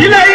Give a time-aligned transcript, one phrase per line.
[0.00, 0.29] Chile.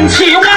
[0.00, 0.49] 看起。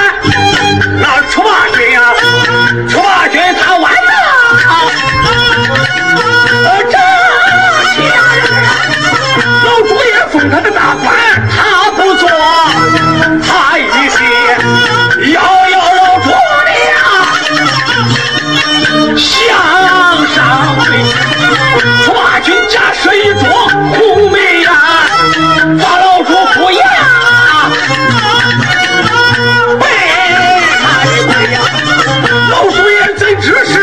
[33.34, 33.73] Right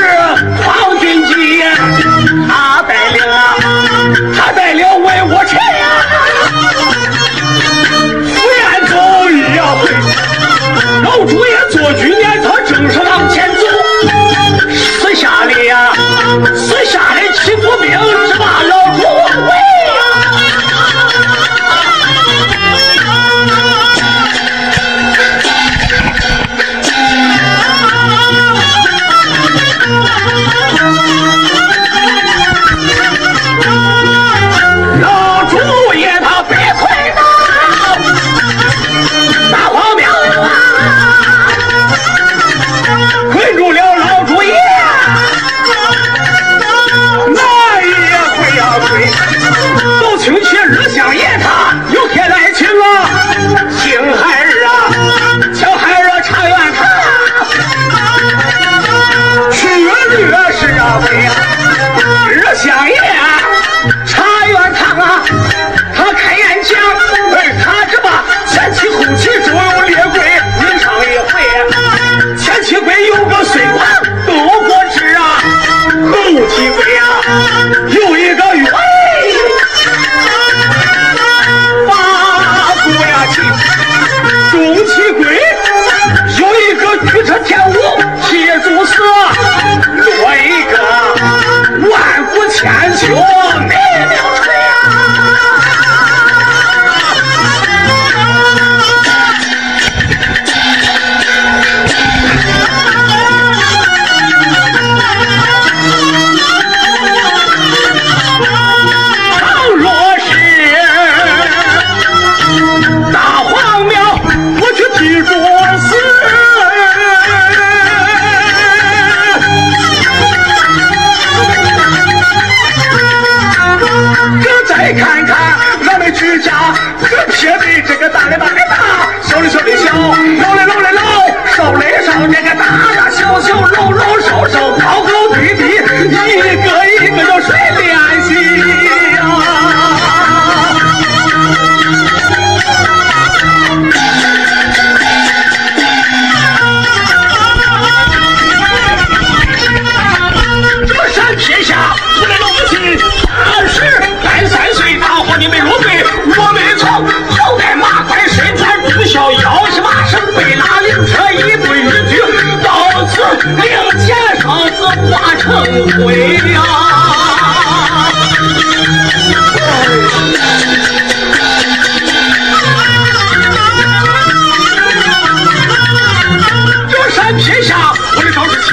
[76.51, 77.99] 看，俺们举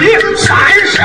[0.01, 0.09] 我的
[0.47, 0.98] 赵